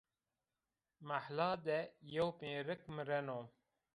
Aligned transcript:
Mehla 1.07 1.47
de 1.65 1.77
yew 2.11 2.29
mêrik 2.39 2.81
mireno 2.95 3.39